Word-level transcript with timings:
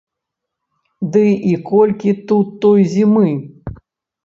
Ды 1.15 1.25
і 1.51 1.53
колькі 1.73 2.11
тут 2.33 2.47
той 2.67 2.81
зімы. 2.97 3.31